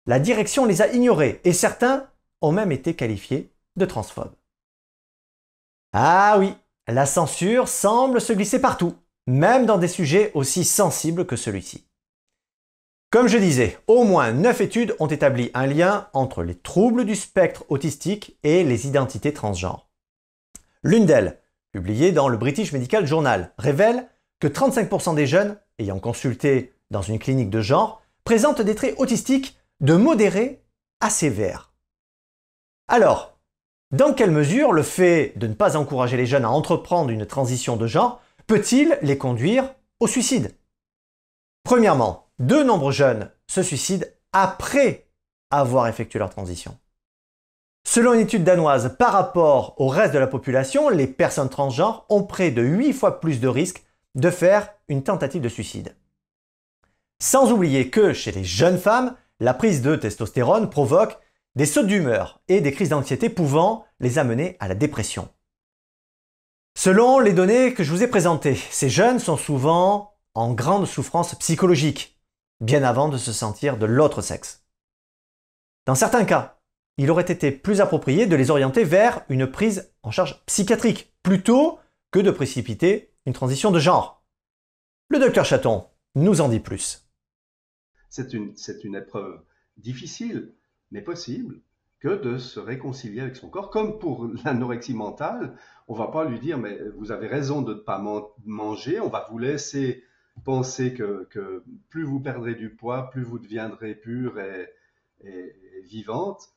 la 0.07 0.19
direction 0.19 0.65
les 0.65 0.83
a 0.83 0.93
ignorés 0.93 1.41
et 1.45 1.53
certains 1.53 2.09
ont 2.41 2.51
même 2.51 2.73
été 2.73 2.95
qualifiés 2.95 3.53
de 3.77 3.87
transphobes. 3.87 4.35
Ah 5.93 6.37
oui, 6.39 6.55
la 6.89 7.07
censure 7.07 7.69
semble 7.69 8.21
se 8.21 8.33
glisser 8.33 8.61
partout, 8.61 8.95
même 9.27 9.67
dans 9.67 9.79
des 9.79 9.89
sujets 9.89 10.33
aussi 10.35 10.65
sensibles 10.65 11.27
que 11.27 11.37
celui-ci. 11.37 11.87
Comme 13.11 13.29
je 13.29 13.39
disais, 13.39 13.79
au 13.87 14.05
moins 14.05 14.33
9 14.33 14.63
études 14.63 14.97
ont 14.99 15.07
établi 15.07 15.51
un 15.53 15.67
lien 15.67 16.09
entre 16.15 16.43
les 16.43 16.55
troubles 16.55 17.05
du 17.05 17.15
spectre 17.15 17.65
autistique 17.69 18.39
et 18.43 18.65
les 18.65 18.87
identités 18.87 19.35
transgenres. 19.35 19.91
L'une 20.83 21.05
d'elles, 21.05 21.39
publiée 21.73 22.11
dans 22.11 22.29
le 22.29 22.39
British 22.39 22.73
Medical 22.73 23.07
Journal, 23.07 23.53
révèle 23.59 24.09
que 24.43 24.49
35% 24.49 25.15
des 25.15 25.29
jeunes 25.29 25.57
ayant 25.79 26.01
consulté 26.01 26.75
dans 26.91 27.01
une 27.01 27.21
clinique 27.21 27.49
de 27.49 27.61
genre 27.61 28.03
présente 28.25 28.61
des 28.61 28.75
traits 28.75 28.97
autistiques 28.99 29.57
de 29.79 29.95
modéré 29.95 30.65
à 31.01 31.11
sévère. 31.11 31.73
Alors, 32.89 33.39
dans 33.93 34.13
quelle 34.13 34.33
mesure 34.33 34.73
le 34.73 34.83
fait 34.83 35.33
de 35.37 35.47
ne 35.47 35.55
pas 35.55 35.77
encourager 35.77 36.17
les 36.17 36.27
jeunes 36.27 36.45
à 36.45 36.51
entreprendre 36.51 37.11
une 37.11 37.25
transition 37.25 37.77
de 37.77 37.87
genre 37.87 38.21
peut-il 38.49 38.99
les 39.03 39.17
conduire 39.17 39.77
au 40.01 40.09
suicide? 40.09 40.57
Premièrement, 41.63 42.27
de 42.41 42.65
nombreux 42.65 42.91
jeunes 42.91 43.31
se 43.47 43.63
suicident 43.63 44.09
après 44.33 45.07
avoir 45.53 45.87
effectué 45.87 46.19
leur 46.19 46.31
transition. 46.31 46.77
Selon 47.87 48.15
une 48.15 48.21
étude 48.21 48.43
danoise, 48.43 48.97
par 48.99 49.13
rapport 49.13 49.77
au 49.81 49.87
reste 49.87 50.15
de 50.15 50.19
la 50.19 50.27
population, 50.27 50.89
les 50.89 51.07
personnes 51.07 51.49
transgenres 51.49 52.07
ont 52.09 52.25
près 52.25 52.51
de 52.51 52.63
8 52.63 52.93
fois 52.93 53.21
plus 53.21 53.39
de 53.39 53.47
risques 53.47 53.85
de 54.15 54.31
faire 54.31 54.73
une 54.89 55.03
tentative 55.03 55.43
de 55.43 55.49
suicide. 55.49 55.97
Sans 57.21 57.53
oublier 57.53 57.91
que 57.91 58.13
chez 58.13 58.33
les 58.33 58.45
jeunes 58.45 58.79
femmes, 58.79 59.17
la 59.41 59.55
prise 59.55 59.83
de 59.83 59.97
testostérone 59.97 60.71
provoque 60.71 61.19
des 61.55 61.67
sautes 61.67 61.87
d'humeur 61.87 62.41
et 62.49 62.61
des 62.61 62.73
crises 62.73 62.91
d'anxiété 62.91 63.29
pouvant 63.29 63.85
les 64.01 64.19
amener 64.19 64.57
à 64.61 64.69
la 64.69 64.75
dépression. 64.75 65.29
Selon 66.75 67.19
les 67.19 67.33
données 67.33 67.75
que 67.75 67.85
je 67.85 67.91
vous 67.91 68.03
ai 68.03 68.09
présentées, 68.09 68.57
ces 68.71 68.89
jeunes 68.89 69.19
sont 69.19 69.37
souvent 69.37 70.17
en 70.35 70.55
grande 70.55 70.87
souffrance 70.87 71.35
psychologique, 71.35 72.19
bien 72.61 72.83
avant 72.83 73.09
de 73.09 73.19
se 73.19 73.33
sentir 73.33 73.77
de 73.77 73.87
l'autre 73.87 74.23
sexe. 74.23 74.65
Dans 75.87 75.95
certains 75.95 76.25
cas, 76.25 76.59
il 76.97 77.11
aurait 77.11 77.23
été 77.23 77.51
plus 77.51 77.81
approprié 77.81 78.27
de 78.27 78.37
les 78.37 78.51
orienter 78.51 78.85
vers 78.85 79.23
une 79.29 79.47
prise 79.47 79.93
en 80.03 80.11
charge 80.11 80.43
psychiatrique, 80.47 81.13
plutôt 81.23 81.79
que 82.11 82.21
de 82.21 82.31
précipiter 82.31 83.12
une 83.27 83.33
transition 83.33 83.71
de 83.71 83.79
genre. 83.79 84.25
Le 85.09 85.19
docteur 85.19 85.45
Chaton 85.45 85.87
nous 86.15 86.41
en 86.41 86.49
dit 86.49 86.61
plus. 86.61 87.09
C'est 88.09 88.33
une, 88.33 88.55
une 88.85 88.95
épreuve 88.95 89.41
difficile, 89.77 90.53
mais 90.91 91.01
possible, 91.01 91.61
que 92.01 92.21
de 92.21 92.37
se 92.37 92.59
réconcilier 92.59 93.21
avec 93.21 93.37
son 93.37 93.49
corps. 93.49 93.71
Comme 93.71 93.99
pour 93.99 94.29
l'anorexie 94.45 94.95
mentale, 94.95 95.57
on 95.89 95.95
va 95.95 96.09
pas 96.09 96.25
lui 96.25 96.41
dire 96.41 96.59
mais 96.59 96.79
vous 96.97 97.13
avez 97.13 97.29
raison 97.29 97.63
de 97.63 97.75
ne 97.75 97.79
pas 97.79 98.03
manger, 98.45 99.01
on 99.01 99.09
va 99.09 99.27
vous 99.31 99.39
laisser 99.39 100.05
penser 100.45 100.95
que, 100.95 101.63
plus 101.89 102.05
vous 102.05 102.21
perdrez 102.21 102.55
du 102.55 102.71
poids, 102.71 103.11
plus 103.11 103.23
vous 103.23 103.39
deviendrez 103.39 103.95
pure 103.95 104.39
et, 104.41 104.69
vivante. 105.85 106.49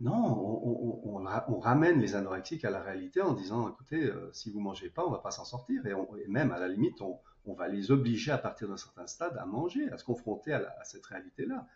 Non, 0.00 1.00
on, 1.48 1.58
ramène 1.60 2.00
les 2.00 2.14
anorexiques 2.14 2.64
à 2.64 2.70
la 2.70 2.80
réalité 2.80 3.22
en 3.22 3.32
disant 3.32 3.68
écoutez, 3.68 4.04
euh, 4.04 4.30
si 4.32 4.50
vous 4.50 4.60
mangez 4.60 4.90
pas, 4.90 5.04
on 5.06 5.10
va 5.10 5.18
pas 5.18 5.30
s'en 5.30 5.44
sortir. 5.44 5.86
Et, 5.86 5.94
même 6.28 6.50
à 6.50 6.58
la 6.58 6.68
limite, 6.68 7.00
on, 7.00 7.54
va 7.54 7.68
les 7.68 7.90
obliger 7.90 8.32
à 8.32 8.38
partir 8.38 8.68
d'un 8.68 8.76
certain 8.76 9.06
stade 9.06 9.36
à 9.38 9.46
manger, 9.46 9.88
à 9.92 9.98
se 9.98 10.04
confronter 10.04 10.52
à 10.52 10.84
cette 10.84 11.06
réalité-là 11.06 11.66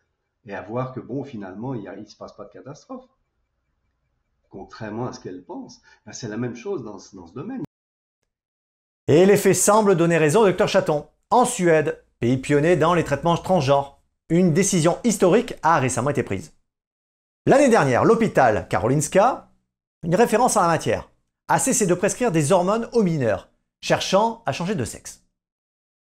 et 0.48 0.54
à 0.54 0.62
voir 0.62 0.92
que, 0.92 1.00
bon, 1.00 1.24
finalement, 1.24 1.74
il 1.74 1.84
ne 1.84 2.04
se 2.04 2.16
passe 2.16 2.34
pas 2.34 2.44
de 2.44 2.50
catastrophe. 2.50 3.06
Contrairement 4.48 5.06
à 5.06 5.12
ce 5.12 5.20
qu'elle 5.20 5.44
pense. 5.44 5.80
Ben, 6.06 6.12
c'est 6.12 6.28
la 6.28 6.38
même 6.38 6.56
chose 6.56 6.82
dans, 6.82 6.98
ce 6.98 7.34
domaine. 7.34 7.62
Et 9.06 9.26
les 9.26 9.36
faits 9.36 9.56
semblent 9.56 9.94
donner 9.94 10.16
raison 10.16 10.42
au 10.42 10.50
Dr 10.50 10.68
Chaton. 10.68 11.06
En 11.30 11.44
Suède, 11.44 12.02
pays 12.18 12.38
pionnier 12.38 12.76
dans 12.76 12.94
les 12.94 13.04
traitements 13.04 13.36
transgenres, 13.36 14.00
une 14.30 14.52
décision 14.52 14.98
historique 15.04 15.54
a 15.62 15.78
récemment 15.78 16.10
été 16.10 16.22
prise. 16.22 16.52
L'année 17.46 17.68
dernière, 17.68 18.04
l'hôpital 18.04 18.68
Karolinska, 18.68 19.50
une 20.02 20.14
référence 20.14 20.56
en 20.56 20.62
la 20.62 20.68
matière, 20.68 21.10
a 21.48 21.58
cessé 21.58 21.86
de 21.86 21.94
prescrire 21.94 22.30
des 22.30 22.52
hormones 22.52 22.88
aux 22.92 23.02
mineurs, 23.02 23.48
cherchant 23.80 24.42
à 24.46 24.52
changer 24.52 24.74
de 24.74 24.84
sexe. 24.84 25.24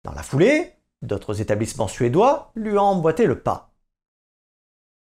Dans 0.04 0.13
la 0.13 0.24
foulée, 0.24 0.74
d'autres 1.01 1.42
établissements 1.42 1.88
suédois 1.88 2.51
lui 2.56 2.77
ont 2.77 2.82
emboîté 2.82 3.25
le 3.25 3.39
pas. 3.39 3.74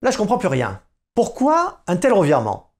Là, 0.02 0.10
je 0.10 0.18
comprends 0.18 0.38
plus 0.38 0.48
rien. 0.48 0.82
Pourquoi 1.14 1.82
un 1.86 1.96
tel 1.96 2.12
revirement? 2.12 2.74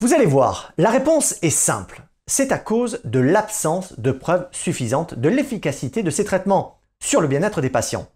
Vous 0.00 0.12
allez 0.12 0.26
voir, 0.26 0.72
la 0.78 0.90
réponse 0.90 1.36
est 1.42 1.50
simple. 1.50 2.02
C'est 2.26 2.52
à 2.52 2.58
cause 2.58 3.00
de 3.04 3.20
l'absence 3.20 3.98
de 3.98 4.12
preuves 4.12 4.48
suffisantes 4.52 5.14
de 5.14 5.28
l'efficacité 5.28 6.02
de 6.02 6.10
ces 6.10 6.24
traitements 6.24 6.80
sur 7.00 7.20
le 7.20 7.28
bien-être 7.28 7.60
des 7.60 7.70
patients. 7.70 8.08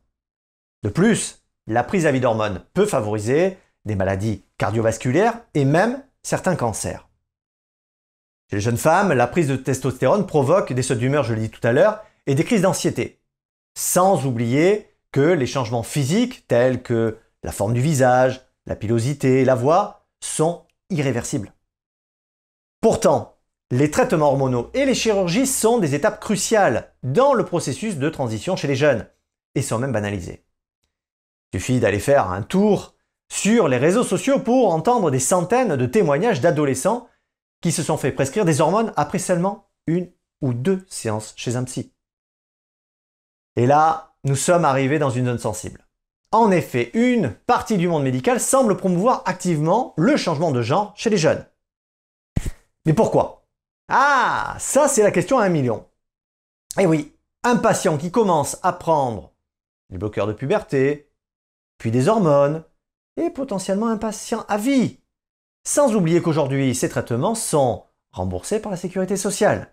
De 0.83 0.91
plus, 0.91 1.43
la 1.67 1.83
prise 1.85 2.07
à 2.07 2.12
vie 2.12 2.21
d'hormones 2.21 2.65
peut 2.75 2.87
favoriser 2.87 3.57
des 3.85 3.95
maladies 3.95 4.45
cardiovasculaires 4.59 5.41
et 5.55 5.65
même 5.65 6.03
certains 6.23 6.57
cancers. 6.57 7.09
Chez 8.51 8.57
les 8.57 8.62
jeunes 8.62 8.77
femmes, 8.77 9.12
la 9.12 9.27
prise 9.27 9.49
de 9.49 9.57
testostérone 9.57 10.27
provoque 10.27 10.73
des 10.73 10.83
sautes 10.83 10.99
d'humeur, 10.99 11.25
je 11.25 11.35
l'ai 11.35 11.43
dit 11.43 11.51
tout 11.51 11.67
à 11.67 11.73
l'heure, 11.73 12.03
et 12.27 12.35
des 12.35 12.45
crises 12.45 12.62
d'anxiété. 12.62 13.21
Sans 13.75 14.27
oublier 14.27 14.89
que 15.11 15.21
les 15.21 15.47
changements 15.47 15.83
physiques 15.83 16.47
tels 16.47 16.83
que 16.83 17.19
la 17.43 17.53
forme 17.53 17.75
du 17.75 17.81
visage, 17.81 18.43
la 18.67 18.77
pilosité, 18.77 19.45
la 19.45 19.55
voix 19.55 20.07
sont 20.21 20.67
irréversibles. 20.91 21.53
Pourtant, 22.81 23.39
les 23.71 23.91
traitements 23.91 24.27
hormonaux 24.27 24.71
et 24.75 24.85
les 24.85 24.95
chirurgies 24.95 25.47
sont 25.47 25.79
des 25.79 25.95
étapes 25.95 26.21
cruciales 26.21 26.93
dans 27.03 27.33
le 27.33 27.45
processus 27.45 27.97
de 27.97 28.11
transition 28.11 28.55
chez 28.55 28.69
les 28.69 28.77
jeunes 28.77 29.09
et 29.55 29.62
sont 29.62 29.79
même 29.79 29.93
banalisés. 29.93 30.45
Il 31.53 31.61
suffit 31.61 31.81
d'aller 31.81 31.99
faire 31.99 32.31
un 32.31 32.43
tour 32.43 32.95
sur 33.33 33.67
les 33.67 33.79
réseaux 33.79 34.05
sociaux 34.05 34.41
pour 34.41 34.75
entendre 34.75 35.11
des 35.11 35.19
centaines 35.19 35.77
de 35.77 35.87
témoignages 35.87 36.43
d'adolescents 36.43 37.09
qui 37.62 37.73
se 37.73 37.83
sont 37.83 37.97
fait 37.97 38.12
prescrire 38.12 38.45
des 38.45 38.61
hormones 38.61 38.93
après 38.95 39.19
seulement 39.19 39.71
une 39.87 40.12
ou 40.43 40.53
deux 40.53 40.85
séances 40.91 41.33
chez 41.35 41.57
un 41.57 41.65
psy. 41.65 41.95
Et 43.57 43.65
là, 43.65 44.15
nous 44.25 44.37
sommes 44.37 44.67
arrivés 44.67 44.99
dans 44.99 45.09
une 45.09 45.25
zone 45.25 45.39
sensible. 45.39 45.89
En 46.31 46.51
effet, 46.51 46.91
une 46.93 47.31
partie 47.47 47.79
du 47.79 47.89
monde 47.89 48.03
médical 48.03 48.39
semble 48.39 48.77
promouvoir 48.77 49.23
activement 49.25 49.95
le 49.97 50.19
changement 50.19 50.51
de 50.51 50.61
genre 50.61 50.93
chez 50.95 51.09
les 51.09 51.17
jeunes. 51.17 51.47
Mais 52.85 52.93
pourquoi? 52.93 53.47
Ah, 53.89 54.57
ça 54.59 54.89
c'est 54.89 55.03
la 55.03 55.11
question 55.11 55.39
à 55.39 55.47
un 55.47 55.49
million. 55.49 55.87
Eh 56.79 56.85
oui, 56.85 57.17
un 57.45 57.57
patient 57.57 57.97
qui 57.97 58.11
commence 58.11 58.59
à 58.62 58.75
prendre 58.75 59.33
des 59.89 59.97
bloqueurs 59.97 60.27
de 60.27 60.35
puberté, 60.35 61.11
puis 61.79 61.91
des 61.91 62.09
hormones, 62.09 62.62
est 63.16 63.31
potentiellement 63.31 63.88
un 63.88 63.97
patient 63.97 64.45
à 64.49 64.57
vie. 64.57 64.99
Sans 65.64 65.95
oublier 65.95 66.21
qu'aujourd'hui, 66.21 66.75
ces 66.75 66.88
traitements 66.88 67.35
sont 67.35 67.85
remboursés 68.11 68.61
par 68.61 68.73
la 68.73 68.76
sécurité 68.76 69.16
sociale. 69.16 69.73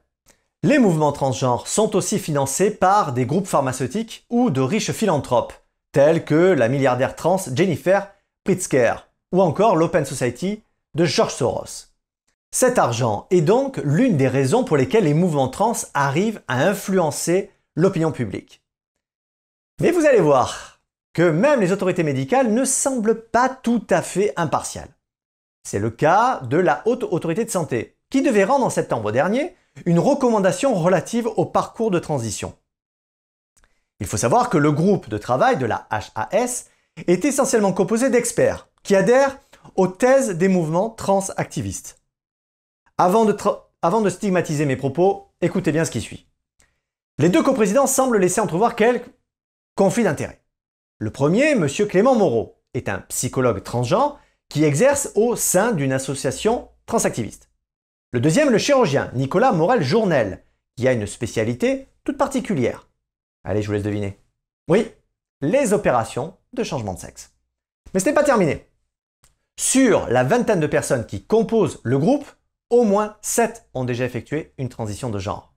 Les 0.61 0.77
mouvements 0.77 1.13
transgenres 1.13 1.67
sont 1.67 1.95
aussi 1.95 2.19
financés 2.19 2.71
par 2.71 3.13
des 3.13 3.25
groupes 3.25 3.47
pharmaceutiques 3.47 4.25
ou 4.29 4.49
de 4.49 4.61
riches 4.61 4.91
philanthropes 4.91 5.53
tels 5.91 6.25
que 6.25 6.35
la 6.35 6.67
milliardaire 6.67 7.15
trans 7.15 7.41
Jennifer 7.53 8.11
Pritzker 8.43 9.07
ou 9.31 9.41
encore 9.41 9.75
l'Open 9.75 10.05
Society 10.05 10.61
de 10.95 11.05
George 11.05 11.33
Soros. 11.33 11.87
Cet 12.51 12.77
argent 12.77 13.27
est 13.31 13.41
donc 13.41 13.77
l'une 13.83 14.17
des 14.17 14.27
raisons 14.27 14.63
pour 14.63 14.75
lesquelles 14.75 15.03
les 15.03 15.13
mouvements 15.13 15.49
trans 15.49 15.73
arrivent 15.93 16.41
à 16.47 16.67
influencer 16.67 17.51
l'opinion 17.75 18.11
publique. 18.11 18.61
Mais 19.79 19.91
vous 19.91 20.05
allez 20.05 20.19
voir 20.19 20.68
que 21.19 21.29
même 21.29 21.59
les 21.59 21.73
autorités 21.73 22.03
médicales 22.03 22.53
ne 22.53 22.63
semblent 22.63 23.25
pas 23.25 23.49
tout 23.49 23.85
à 23.89 24.01
fait 24.01 24.31
impartiales. 24.37 24.95
C'est 25.63 25.77
le 25.77 25.89
cas 25.89 26.39
de 26.43 26.55
la 26.55 26.81
Haute 26.85 27.03
Autorité 27.03 27.43
de 27.43 27.49
Santé, 27.49 27.97
qui 28.09 28.21
devait 28.21 28.45
rendre 28.45 28.65
en 28.65 28.69
septembre 28.69 29.11
dernier 29.11 29.53
une 29.85 29.99
recommandation 29.99 30.73
relative 30.73 31.27
au 31.27 31.43
parcours 31.43 31.91
de 31.91 31.99
transition. 31.99 32.55
Il 33.99 34.07
faut 34.07 34.15
savoir 34.15 34.49
que 34.49 34.57
le 34.57 34.71
groupe 34.71 35.09
de 35.09 35.17
travail 35.17 35.57
de 35.57 35.65
la 35.65 35.89
HAS 35.89 36.69
est 37.05 37.25
essentiellement 37.25 37.73
composé 37.73 38.09
d'experts 38.09 38.69
qui 38.83 38.95
adhèrent 38.95 39.39
aux 39.75 39.89
thèses 39.89 40.29
des 40.29 40.47
mouvements 40.47 40.89
transactivistes. 40.89 42.01
Avant 42.97 43.25
de, 43.25 43.35
avant 43.81 43.99
de 43.99 44.09
stigmatiser 44.09 44.65
mes 44.65 44.77
propos, 44.77 45.33
écoutez 45.41 45.73
bien 45.73 45.83
ce 45.83 45.91
qui 45.91 45.99
suit. 45.99 46.29
Les 47.17 47.27
deux 47.27 47.43
coprésidents 47.43 47.87
semblent 47.87 48.19
laisser 48.19 48.39
entrevoir 48.39 48.77
quelques 48.77 49.11
conflits 49.75 50.05
d'intérêts. 50.05 50.39
Le 51.01 51.11
premier, 51.11 51.51
M. 51.51 51.65
Clément 51.87 52.13
Moreau, 52.13 52.57
est 52.73 52.89
un 52.89 52.99
psychologue 52.99 53.63
transgenre 53.63 54.19
qui 54.49 54.65
exerce 54.65 55.11
au 55.15 55.37
sein 55.37 55.71
d'une 55.71 55.93
association 55.93 56.67
transactiviste. 56.85 57.49
Le 58.11 58.19
deuxième, 58.19 58.49
le 58.49 58.57
chirurgien 58.57 59.09
Nicolas 59.13 59.53
Morel-Journel, 59.53 60.43
qui 60.75 60.89
a 60.89 60.91
une 60.91 61.07
spécialité 61.07 61.87
toute 62.03 62.17
particulière. 62.17 62.89
Allez, 63.45 63.61
je 63.61 63.67
vous 63.67 63.73
laisse 63.73 63.83
deviner. 63.83 64.19
Oui, 64.67 64.91
les 65.39 65.71
opérations 65.71 66.35
de 66.51 66.63
changement 66.63 66.95
de 66.95 66.99
sexe. 66.99 67.33
Mais 67.93 68.01
ce 68.01 68.05
n'est 68.05 68.13
pas 68.13 68.23
terminé. 68.23 68.67
Sur 69.57 70.07
la 70.07 70.25
vingtaine 70.25 70.59
de 70.59 70.67
personnes 70.67 71.05
qui 71.05 71.23
composent 71.23 71.79
le 71.83 71.97
groupe, 71.97 72.25
au 72.69 72.83
moins 72.83 73.15
7 73.21 73.69
ont 73.73 73.85
déjà 73.85 74.03
effectué 74.03 74.53
une 74.57 74.69
transition 74.69 75.09
de 75.09 75.19
genre. 75.19 75.53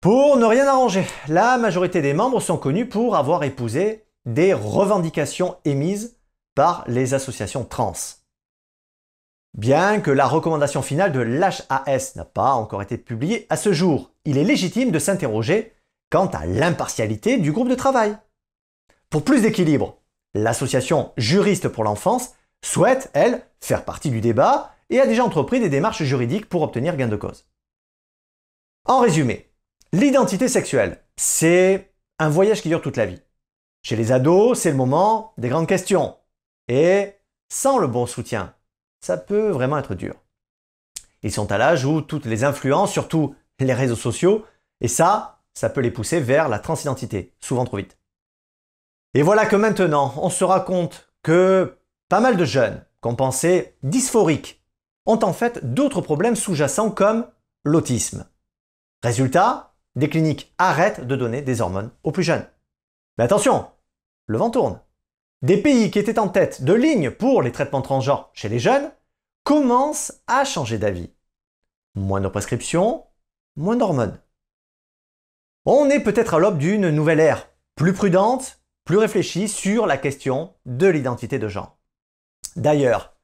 Pour 0.00 0.38
ne 0.38 0.46
rien 0.46 0.66
arranger, 0.66 1.04
la 1.28 1.58
majorité 1.58 2.00
des 2.00 2.14
membres 2.14 2.40
sont 2.40 2.56
connus 2.56 2.88
pour 2.88 3.16
avoir 3.16 3.44
épousé 3.44 4.06
des 4.24 4.54
revendications 4.54 5.58
émises 5.66 6.16
par 6.54 6.84
les 6.86 7.12
associations 7.12 7.66
trans. 7.66 7.92
Bien 9.52 10.00
que 10.00 10.10
la 10.10 10.26
recommandation 10.26 10.80
finale 10.80 11.12
de 11.12 11.20
l'HAS 11.20 12.16
n'a 12.16 12.24
pas 12.24 12.52
encore 12.52 12.80
été 12.80 12.96
publiée 12.96 13.46
à 13.50 13.56
ce 13.56 13.74
jour, 13.74 14.10
il 14.24 14.38
est 14.38 14.44
légitime 14.44 14.90
de 14.90 14.98
s'interroger 14.98 15.74
quant 16.10 16.28
à 16.28 16.46
l'impartialité 16.46 17.36
du 17.36 17.52
groupe 17.52 17.68
de 17.68 17.74
travail. 17.74 18.16
Pour 19.10 19.22
plus 19.22 19.42
d'équilibre, 19.42 19.98
l'association 20.32 21.12
Juriste 21.18 21.68
pour 21.68 21.84
l'enfance 21.84 22.30
souhaite, 22.64 23.10
elle, 23.12 23.42
faire 23.60 23.84
partie 23.84 24.08
du 24.08 24.22
débat 24.22 24.74
et 24.88 24.98
a 24.98 25.06
déjà 25.06 25.24
entrepris 25.24 25.60
des 25.60 25.68
démarches 25.68 26.04
juridiques 26.04 26.48
pour 26.48 26.62
obtenir 26.62 26.96
gain 26.96 27.08
de 27.08 27.16
cause. 27.16 27.44
En 28.86 29.00
résumé, 29.00 29.49
l'identité 29.92 30.48
sexuelle, 30.48 31.02
c'est 31.16 31.92
un 32.18 32.28
voyage 32.28 32.62
qui 32.62 32.68
dure 32.68 32.82
toute 32.82 32.96
la 32.96 33.06
vie. 33.06 33.20
Chez 33.82 33.96
les 33.96 34.12
ados, 34.12 34.58
c'est 34.58 34.70
le 34.70 34.76
moment 34.76 35.32
des 35.38 35.48
grandes 35.48 35.66
questions. 35.68 36.16
Et 36.68 37.14
sans 37.48 37.78
le 37.78 37.86
bon 37.86 38.06
soutien, 38.06 38.54
ça 39.00 39.16
peut 39.16 39.50
vraiment 39.50 39.78
être 39.78 39.94
dur. 39.94 40.14
Ils 41.22 41.32
sont 41.32 41.50
à 41.52 41.58
l'âge 41.58 41.84
où 41.84 42.00
toutes 42.00 42.26
les 42.26 42.44
influences, 42.44 42.92
surtout 42.92 43.34
les 43.58 43.74
réseaux 43.74 43.96
sociaux, 43.96 44.44
et 44.80 44.88
ça, 44.88 45.42
ça 45.54 45.68
peut 45.68 45.80
les 45.80 45.90
pousser 45.90 46.20
vers 46.20 46.48
la 46.48 46.58
transidentité, 46.58 47.34
souvent 47.40 47.64
trop 47.64 47.76
vite. 47.76 47.98
Et 49.14 49.22
voilà 49.22 49.46
que 49.46 49.56
maintenant, 49.56 50.14
on 50.16 50.30
se 50.30 50.44
rend 50.44 50.60
compte 50.60 51.12
que 51.22 51.78
pas 52.08 52.20
mal 52.20 52.36
de 52.36 52.44
jeunes 52.44 52.84
qu'on 53.00 53.16
pensait 53.16 53.76
dysphoriques 53.82 54.62
ont 55.06 55.18
en 55.22 55.32
fait 55.32 55.74
d'autres 55.74 56.00
problèmes 56.00 56.36
sous-jacents 56.36 56.90
comme 56.90 57.26
l'autisme. 57.64 58.26
Résultat, 59.02 59.69
des 59.96 60.08
cliniques 60.08 60.54
arrêtent 60.58 61.06
de 61.06 61.16
donner 61.16 61.42
des 61.42 61.60
hormones 61.60 61.90
aux 62.02 62.12
plus 62.12 62.22
jeunes. 62.22 62.46
Mais 63.18 63.24
attention, 63.24 63.66
le 64.26 64.38
vent 64.38 64.50
tourne. 64.50 64.80
Des 65.42 65.56
pays 65.56 65.90
qui 65.90 65.98
étaient 65.98 66.18
en 66.18 66.28
tête 66.28 66.62
de 66.64 66.72
ligne 66.72 67.10
pour 67.10 67.42
les 67.42 67.52
traitements 67.52 67.82
transgenres 67.82 68.30
chez 68.34 68.48
les 68.48 68.58
jeunes 68.58 68.90
commencent 69.44 70.12
à 70.26 70.44
changer 70.44 70.78
d'avis. 70.78 71.10
Moins 71.94 72.20
de 72.20 72.28
prescriptions, 72.28 73.04
moins 73.56 73.76
d'hormones. 73.76 74.20
On 75.66 75.90
est 75.90 76.00
peut-être 76.00 76.34
à 76.34 76.38
l'aube 76.38 76.58
d'une 76.58 76.90
nouvelle 76.90 77.20
ère, 77.20 77.48
plus 77.74 77.92
prudente, 77.92 78.60
plus 78.84 78.98
réfléchie 78.98 79.48
sur 79.48 79.86
la 79.86 79.96
question 79.96 80.54
de 80.66 80.86
l'identité 80.86 81.38
de 81.38 81.48
genre. 81.48 81.78
D'ailleurs, 82.56 83.16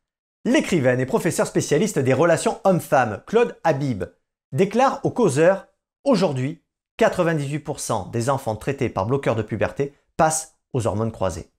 l'écrivaine 0.44 1.00
et 1.00 1.06
professeur 1.06 1.46
spécialiste 1.46 1.98
des 1.98 2.14
relations 2.14 2.60
hommes-femmes, 2.64 3.22
Claude 3.26 3.58
Habib, 3.64 4.04
déclare 4.52 5.00
au 5.04 5.10
causeur 5.10 5.66
Aujourd'hui, 6.06 6.62
98% 7.00 8.12
des 8.12 8.30
enfants 8.30 8.54
traités 8.54 8.88
par 8.88 9.06
bloqueurs 9.06 9.34
de 9.34 9.42
puberté 9.42 9.92
passent 10.16 10.54
aux 10.72 10.86
hormones 10.86 11.10
croisées. 11.10 11.50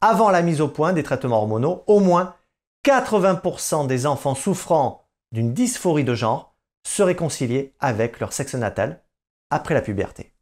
Avant 0.00 0.28
la 0.30 0.42
mise 0.42 0.60
au 0.60 0.66
point 0.66 0.92
des 0.92 1.04
traitements 1.04 1.36
hormonaux, 1.36 1.84
au 1.86 2.00
moins 2.00 2.34
80% 2.84 3.86
des 3.86 4.06
enfants 4.06 4.34
souffrant 4.34 5.04
d'une 5.30 5.54
dysphorie 5.54 6.02
de 6.02 6.16
genre 6.16 6.56
se 6.84 7.04
réconcilier 7.04 7.76
avec 7.78 8.18
leur 8.18 8.32
sexe 8.32 8.56
natal 8.56 9.04
après 9.50 9.74
la 9.74 9.82
puberté. 9.82 10.32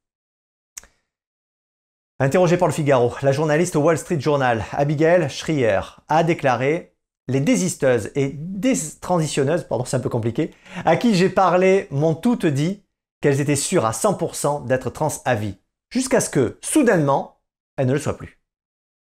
Interrogée 2.21 2.57
par 2.57 2.69
le 2.69 2.73
Figaro, 2.73 3.13
la 3.21 3.33
journaliste 3.33 3.77
au 3.77 3.83
Wall 3.83 3.99
Street 3.99 4.21
Journal, 4.21 4.65
Abigail 4.73 5.29
Schreier, 5.29 5.81
a 6.09 6.25
déclaré 6.25 6.97
Les 7.29 7.41
désisteuses 7.41 8.11
et 8.15 8.31
déstransitionneuses, 8.35 9.65
pardon, 9.65 9.85
c'est 9.85 9.99
un 9.99 10.01
peu 10.01 10.09
compliqué, 10.09 10.55
à 10.87 10.97
qui 10.97 11.15
j'ai 11.15 11.29
parlé 11.29 11.89
m'ont 11.91 12.15
toutes 12.15 12.47
dit 12.47 12.84
qu'elles 13.25 13.41
étaient 13.41 13.57
sûres 13.57 13.87
à 13.87 13.93
100% 13.93 14.67
d'être 14.67 14.91
trans 14.91 15.09
à 15.25 15.35
vie, 15.35 15.57
jusqu'à 15.89 16.21
ce 16.21 16.29
que, 16.29 16.59
soudainement, 16.61 17.41
elles 17.79 17.87
ne 17.87 17.95
le 17.95 17.99
soient 17.99 18.19
plus. 18.19 18.39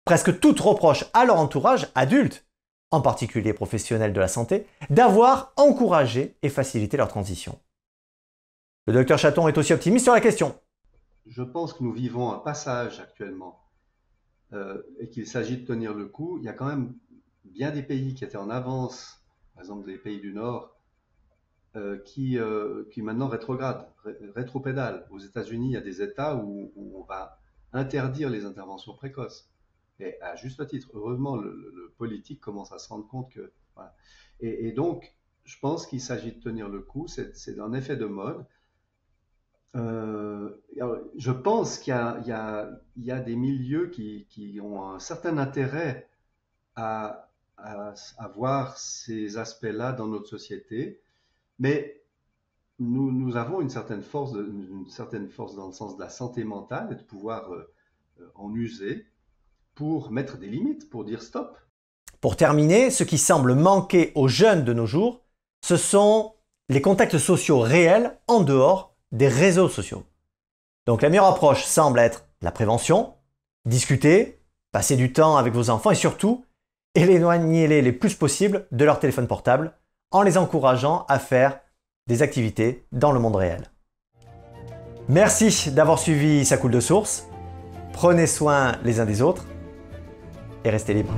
Presque 0.05 0.39
toutes 0.39 0.59
reprochent 0.59 1.05
à 1.13 1.25
leur 1.25 1.37
entourage 1.37 1.89
adulte, 1.95 2.45
en 2.91 3.01
particulier 3.01 3.53
professionnels 3.53 4.13
de 4.13 4.19
la 4.19 4.27
santé, 4.27 4.67
d'avoir 4.91 5.51
encouragé 5.57 6.37
et 6.43 6.49
facilité 6.49 6.95
leur 6.95 7.07
transition. 7.07 7.59
Le 8.85 8.93
docteur 8.93 9.17
Chaton 9.17 9.47
est 9.47 9.57
aussi 9.57 9.73
optimiste 9.73 10.05
sur 10.05 10.13
la 10.13 10.21
question. 10.21 10.53
Je 11.25 11.41
pense 11.41 11.73
que 11.73 11.83
nous 11.83 11.91
vivons 11.91 12.31
un 12.31 12.37
passage 12.37 12.99
actuellement 12.99 13.63
euh, 14.51 14.79
et 14.99 15.09
qu'il 15.09 15.25
s'agit 15.25 15.57
de 15.57 15.65
tenir 15.65 15.95
le 15.95 16.05
coup. 16.05 16.37
Il 16.37 16.43
y 16.43 16.49
a 16.49 16.53
quand 16.53 16.67
même 16.67 16.93
bien 17.45 17.71
des 17.71 17.81
pays 17.81 18.13
qui 18.13 18.23
étaient 18.23 18.37
en 18.37 18.51
avance, 18.51 19.23
par 19.55 19.63
exemple 19.63 19.87
des 19.87 19.97
pays 19.97 20.21
du 20.21 20.33
Nord, 20.33 20.72
euh, 21.75 21.97
qui, 22.05 22.37
euh, 22.37 22.83
qui 22.91 23.01
maintenant 23.01 23.27
rétrograde, 23.27 23.87
rétropédale. 24.35 25.07
Aux 25.09 25.17
États-Unis, 25.17 25.69
il 25.69 25.71
y 25.71 25.77
a 25.77 25.81
des 25.81 26.03
États 26.03 26.35
où, 26.35 26.71
on 26.75 27.01
va 27.01 27.39
interdire 27.71 28.29
les 28.29 28.45
interventions 28.45 28.93
précoces. 28.93 29.49
Et 29.99 30.21
à 30.21 30.35
juste 30.35 30.67
titre, 30.67 30.91
heureusement, 30.93 31.35
le, 31.35 31.91
politique 31.97 32.39
commence 32.39 32.71
à 32.71 32.77
se 32.77 32.89
rendre 32.89 33.07
compte 33.07 33.31
que. 33.31 33.51
Et, 34.39 34.71
donc, 34.71 35.15
je 35.45 35.57
pense 35.59 35.87
qu'il 35.87 35.99
s'agit 35.99 36.33
de 36.33 36.39
tenir 36.39 36.69
le 36.69 36.79
coup. 36.79 37.07
C'est 37.07 37.59
un 37.59 37.73
effet 37.73 37.97
de 37.97 38.05
mode. 38.05 38.45
Euh, 39.75 40.51
je 41.17 41.31
pense 41.31 41.79
qu'il 41.79 41.93
y, 41.95 42.31
a 42.31 43.19
des 43.19 43.35
milieux 43.35 43.87
qui, 43.87 44.27
qui, 44.29 44.59
ont 44.61 44.91
un 44.91 44.99
certain 44.99 45.39
intérêt 45.39 46.07
à, 46.75 47.31
à, 47.57 47.95
à 48.19 48.27
voir 48.27 48.77
ces 48.77 49.39
aspects-là 49.39 49.91
dans 49.93 50.07
notre 50.07 50.27
société. 50.27 51.02
Mais 51.59 52.03
nous, 52.79 53.35
avons 53.35 53.61
une 53.61 53.69
certaine, 53.69 54.01
force 54.01 54.33
une 54.33 54.89
certaine 54.89 55.29
force 55.29 55.55
dans 55.55 55.67
le 55.67 55.73
sens 55.73 55.95
de 55.95 56.01
la 56.01 56.09
santé 56.09 56.43
mentale 56.43 56.89
et 56.91 56.95
de 56.95 57.03
pouvoir 57.03 57.51
euh, 57.51 57.73
euh, 58.19 58.25
en 58.35 58.53
user 58.53 59.05
pour 59.75 60.11
mettre 60.11 60.37
des 60.37 60.47
limites, 60.47 60.89
pour 60.89 61.05
dire 61.05 61.21
stop. 61.21 61.57
Pour 62.21 62.35
terminer, 62.35 62.89
ce 62.89 63.03
qui 63.03 63.17
semble 63.17 63.55
manquer 63.55 64.11
aux 64.15 64.27
jeunes 64.27 64.63
de 64.63 64.73
nos 64.73 64.85
jours, 64.85 65.21
ce 65.61 65.77
sont 65.77 66.33
les 66.69 66.81
contacts 66.81 67.17
sociaux 67.17 67.59
réels 67.59 68.17
en 68.27 68.41
dehors 68.41 68.95
des 69.11 69.27
réseaux 69.27 69.69
sociaux. 69.69 70.03
Donc 70.85 71.01
la 71.01 71.09
meilleure 71.09 71.25
approche 71.25 71.63
semble 71.63 71.99
être 71.99 72.25
la 72.41 72.51
prévention, 72.51 73.13
discuter, 73.65 74.41
passer 74.71 74.95
du 74.95 75.13
temps 75.13 75.37
avec 75.37 75.53
vos 75.53 75.69
enfants 75.69 75.91
et 75.91 75.95
surtout 75.95 76.45
éloigner-les 76.95 77.81
les 77.81 77.91
plus 77.91 78.15
possible 78.15 78.67
de 78.71 78.85
leur 78.85 78.99
téléphone 78.99 79.27
portable 79.27 79.73
en 80.13 80.21
les 80.21 80.37
encourageant 80.37 81.05
à 81.09 81.19
faire 81.19 81.59
des 82.07 82.21
activités 82.21 82.85
dans 82.91 83.11
le 83.11 83.19
monde 83.19 83.35
réel. 83.35 83.69
Merci 85.09 85.71
d'avoir 85.71 85.99
suivi 85.99 86.45
sa 86.45 86.57
coule 86.57 86.71
de 86.71 86.79
source. 86.79 87.27
Prenez 87.91 88.27
soin 88.27 88.73
les 88.83 88.99
uns 88.99 89.05
des 89.05 89.21
autres 89.21 89.45
et 90.63 90.69
restez 90.69 90.93
libres. 90.93 91.13